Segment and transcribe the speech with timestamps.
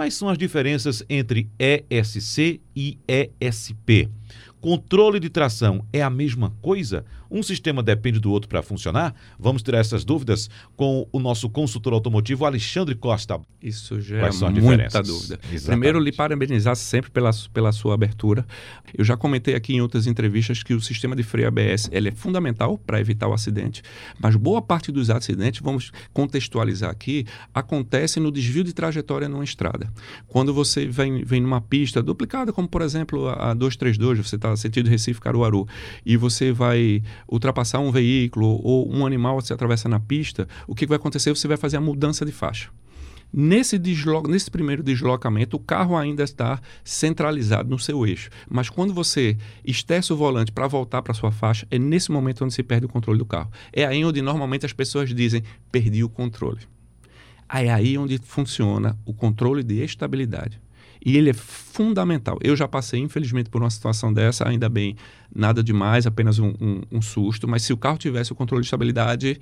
[0.00, 4.08] Quais são as diferenças entre ESC e ESP?
[4.60, 7.04] Controle de tração é a mesma coisa?
[7.30, 9.14] Um sistema depende do outro para funcionar?
[9.38, 13.40] Vamos tirar essas dúvidas com o nosso consultor automotivo Alexandre Costa.
[13.62, 14.30] Isso já é
[14.60, 15.38] muita dúvida.
[15.44, 15.64] Exatamente.
[15.64, 18.44] Primeiro, lhe parabenizar sempre pela, pela sua abertura.
[18.92, 22.12] Eu já comentei aqui em outras entrevistas que o sistema de freio ABS ele é
[22.12, 23.82] fundamental para evitar o acidente,
[24.18, 29.92] mas boa parte dos acidentes, vamos contextualizar aqui, acontece no desvio de trajetória numa estrada.
[30.26, 34.88] Quando você vem, vem numa pista duplicada, como por exemplo a 232, você está sentido
[34.88, 35.66] Recife-Caruaru,
[36.04, 40.86] e você vai ultrapassar um veículo ou um animal se atravessa na pista, o que
[40.86, 41.30] vai acontecer?
[41.30, 42.70] Você vai fazer a mudança de faixa.
[43.32, 48.28] Nesse, deslo nesse primeiro deslocamento, o carro ainda está centralizado no seu eixo.
[48.48, 52.52] Mas quando você estessa o volante para voltar para sua faixa, é nesse momento onde
[52.52, 53.50] se perde o controle do carro.
[53.72, 56.60] É aí onde normalmente as pessoas dizem: perdi o controle.
[57.48, 60.60] É aí onde funciona o controle de estabilidade.
[61.04, 62.38] E ele é fundamental.
[62.42, 64.96] Eu já passei, infelizmente, por uma situação dessa, ainda bem,
[65.34, 67.48] nada demais, apenas um, um, um susto.
[67.48, 69.40] Mas se o carro tivesse o controle de estabilidade,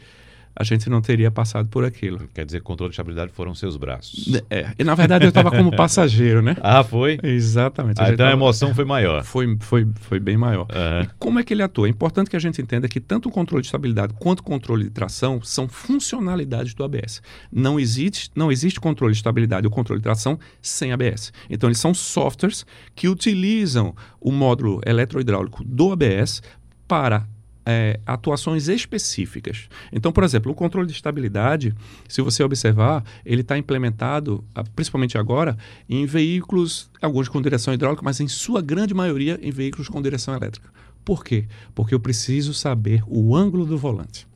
[0.55, 2.29] a gente não teria passado por aquilo.
[2.35, 4.41] Quer dizer, controle de estabilidade foram seus braços.
[4.51, 6.57] É, e na verdade eu estava como passageiro, né?
[6.61, 7.19] Ah, foi?
[7.23, 8.01] Exatamente.
[8.01, 9.23] Ah, então a emoção foi maior.
[9.25, 10.63] Foi, foi, foi bem maior.
[10.63, 11.09] Uhum.
[11.19, 11.87] Como é que ele atua?
[11.87, 14.85] É importante que a gente entenda que tanto o controle de estabilidade quanto o controle
[14.85, 17.23] de tração são funcionalidades do ABS.
[17.53, 21.33] Não existe, não existe controle de estabilidade ou controle de tração sem ABS.
[21.49, 26.43] Então eles são softwares que utilizam o módulo eletrohidráulico do ABS
[26.87, 27.27] para
[27.71, 29.69] é, atuações específicas.
[29.93, 31.75] Então, por exemplo, o controle de estabilidade,
[32.09, 35.55] se você observar, ele está implementado, ah, principalmente agora,
[35.87, 40.35] em veículos, alguns com direção hidráulica, mas em sua grande maioria em veículos com direção
[40.35, 40.71] elétrica.
[41.05, 41.47] Por quê?
[41.75, 44.27] Porque eu preciso saber o ângulo do volante.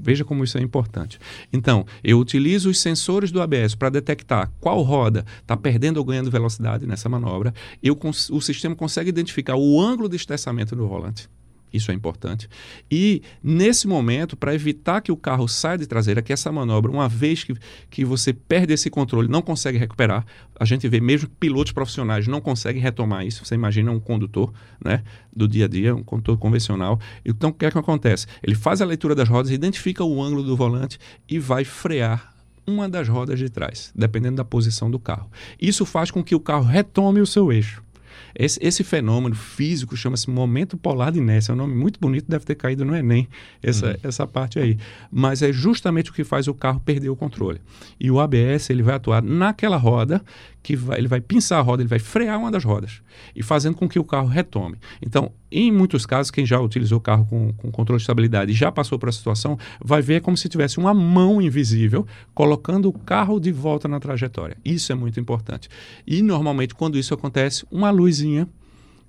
[0.00, 1.20] Veja como isso é importante.
[1.52, 6.32] Então, eu utilizo os sensores do ABS para detectar qual roda está perdendo ou ganhando
[6.32, 7.54] velocidade nessa manobra.
[7.80, 7.96] Eu,
[8.30, 11.28] o sistema consegue identificar o ângulo de estressamento do volante.
[11.72, 12.48] Isso é importante.
[12.90, 17.08] E, nesse momento, para evitar que o carro saia de traseira, que essa manobra, uma
[17.08, 17.54] vez que,
[17.88, 20.24] que você perde esse controle, não consegue recuperar,
[20.58, 23.44] a gente vê mesmo pilotos profissionais não conseguem retomar isso.
[23.44, 24.52] Você imagina um condutor
[24.84, 25.02] né,
[25.34, 27.00] do dia a dia, um condutor convencional.
[27.24, 28.26] Então, o que é que acontece?
[28.42, 30.98] Ele faz a leitura das rodas, identifica o ângulo do volante
[31.28, 32.32] e vai frear
[32.66, 35.30] uma das rodas de trás, dependendo da posição do carro.
[35.60, 37.82] Isso faz com que o carro retome o seu eixo.
[38.34, 41.52] Esse, esse fenômeno físico chama-se momento polar de inércia.
[41.52, 43.28] É um nome muito bonito, deve ter caído no Enem,
[43.62, 43.96] essa, uhum.
[44.02, 44.78] essa parte aí.
[45.10, 47.60] Mas é justamente o que faz o carro perder o controle.
[47.98, 50.22] E o ABS ele vai atuar naquela roda
[50.62, 53.02] que vai, ele vai pinçar a roda, ele vai frear uma das rodas
[53.34, 54.76] e fazendo com que o carro retome.
[55.04, 58.54] Então, em muitos casos, quem já utilizou o carro com, com controle de estabilidade e
[58.54, 62.92] já passou por essa situação, vai ver como se tivesse uma mão invisível colocando o
[62.92, 64.56] carro de volta na trajetória.
[64.64, 65.68] Isso é muito importante.
[66.06, 68.48] E normalmente, quando isso acontece, uma luzinha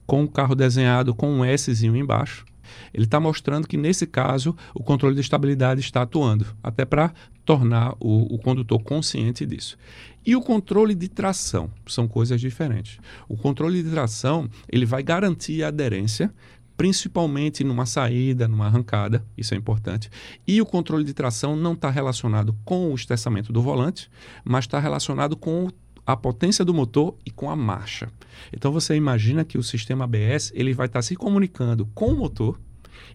[0.05, 2.45] com o carro desenhado com um Szinho embaixo
[2.93, 7.13] ele está mostrando que, nesse caso, o controle de estabilidade está atuando, até para
[7.45, 9.77] tornar o, o condutor consciente disso.
[10.25, 12.97] E o controle de tração são coisas diferentes.
[13.27, 16.33] O controle de tração ele vai garantir a aderência
[16.75, 20.09] principalmente numa saída, numa arrancada, isso é importante.
[20.47, 24.09] E o controle de tração não está relacionado com o estressamento do volante,
[24.43, 25.69] mas está relacionado com
[26.05, 28.09] a potência do motor e com a marcha.
[28.51, 32.59] Então você imagina que o sistema ABS ele vai estar se comunicando com o motor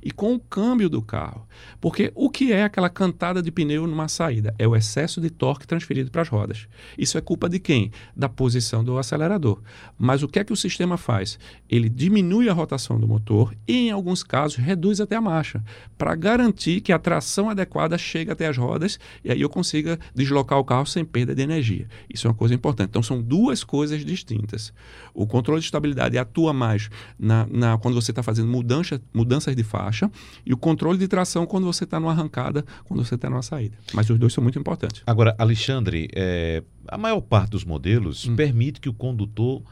[0.03, 1.47] e com o câmbio do carro.
[1.81, 4.55] Porque o que é aquela cantada de pneu numa saída?
[4.59, 6.67] É o excesso de torque transferido para as rodas.
[6.97, 7.91] Isso é culpa de quem?
[8.17, 9.61] Da posição do acelerador.
[9.99, 11.39] Mas o que é que o sistema faz?
[11.69, 15.63] Ele diminui a rotação do motor e, em alguns casos, reduz até a marcha,
[15.97, 20.59] para garantir que a tração adequada chegue até as rodas e aí eu consiga deslocar
[20.59, 21.89] o carro sem perda de energia.
[22.13, 22.91] Isso é uma coisa importante.
[22.91, 24.73] Então, são duas coisas distintas.
[25.15, 29.63] O controle de estabilidade atua mais na, na quando você está fazendo mudança, mudanças de
[29.69, 30.11] faixa
[30.45, 33.77] e o controle de tração quando você está numa arrancada, quando você está numa saída.
[33.93, 35.03] Mas os dois são muito importantes.
[35.07, 38.35] Agora, Alexandre, é, a maior parte dos modelos hum.
[38.35, 39.63] permite que o condutor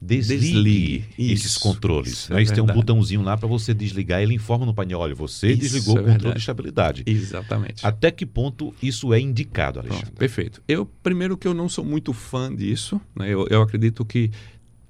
[0.00, 1.04] desligue, desligue.
[1.32, 1.60] esses Isso.
[1.60, 2.12] controles.
[2.12, 2.42] Isso né?
[2.42, 4.20] é tem um botãozinho lá para você desligar.
[4.22, 6.34] Ele informa no painel: olha, você isso desligou é o controle verdade.
[6.34, 7.02] de estabilidade.
[7.06, 7.86] Exatamente.
[7.86, 10.06] Até que ponto isso é indicado, Alexandre?
[10.06, 10.62] Pronto, perfeito.
[10.68, 13.00] Eu, primeiro, que eu não sou muito fã disso.
[13.14, 13.28] Né?
[13.28, 14.30] Eu, eu acredito que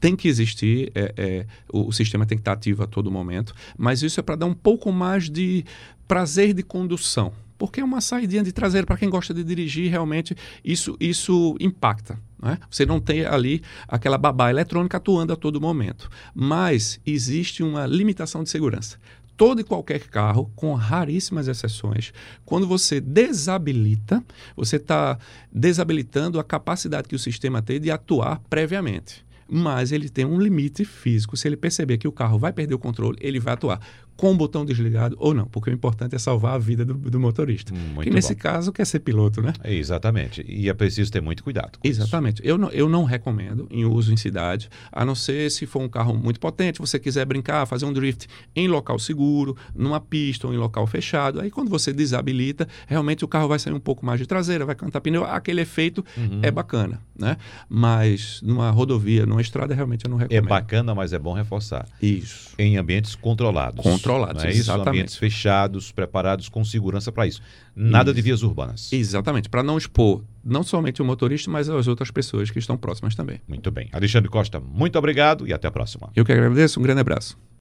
[0.00, 3.54] tem que existir, é, é, o, o, sistema tem que estar ativo a todo momento,
[3.76, 5.64] mas isso é para dar um pouco mais de
[6.06, 7.32] prazer de condução.
[7.58, 12.18] Porque é uma saída de traseira para quem gosta de dirigir, realmente isso, isso impacta.
[12.40, 12.58] Né?
[12.70, 16.10] Você não tem ali aquela babá eletrônica atuando a todo momento.
[16.34, 18.98] Mas existe uma limitação de segurança
[19.36, 22.10] todo e qualquer carro, com raríssimas exceções,
[22.44, 24.24] quando você desabilita,
[24.56, 25.18] você está
[25.52, 30.84] desabilitando a capacidade que o sistema tem de atuar previamente mas ele tem um limite
[30.84, 31.36] físico.
[31.36, 33.80] Se ele perceber que o carro vai perder o controle, ele vai atuar
[34.16, 37.20] com o botão desligado ou não, porque o importante é salvar a vida do, do
[37.20, 37.74] motorista.
[37.74, 38.40] Muito e nesse bom.
[38.40, 39.52] caso quer ser piloto, né?
[39.62, 40.44] É, exatamente.
[40.48, 41.78] E é preciso ter muito cuidado.
[41.78, 42.00] com isso.
[42.00, 42.40] Exatamente.
[42.44, 45.88] Eu não, eu não recomendo em uso em cidade, a não ser se for um
[45.88, 50.54] carro muito potente, você quiser brincar, fazer um drift em local seguro, numa pista ou
[50.54, 51.40] em local fechado.
[51.40, 54.74] Aí quando você desabilita, realmente o carro vai sair um pouco mais de traseira, vai
[54.74, 56.40] cantar pneu, aquele efeito Uhum.
[56.42, 57.36] é bacana, né?
[57.68, 60.48] Mas numa rodovia, numa estrada, realmente eu não É recomendo.
[60.48, 61.86] bacana, mas é bom reforçar.
[62.00, 62.54] Isso.
[62.58, 63.82] Em ambientes controlados.
[63.82, 64.60] Controlados, não é isso?
[64.60, 64.88] exatamente.
[64.88, 67.40] Ambientes fechados, preparados com segurança para isso.
[67.74, 68.24] Nada de Isso.
[68.24, 68.92] vias urbanas.
[68.92, 73.14] Exatamente, para não expor não somente o motorista, mas as outras pessoas que estão próximas
[73.14, 73.40] também.
[73.48, 73.88] Muito bem.
[73.92, 76.10] Alexandre Costa, muito obrigado e até a próxima.
[76.14, 77.36] Eu que agradeço, um grande abraço.